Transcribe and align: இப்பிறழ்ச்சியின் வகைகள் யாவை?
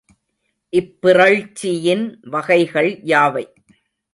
இப்பிறழ்ச்சியின் 0.73 2.05
வகைகள் 2.29 2.91
யாவை? 3.03 3.45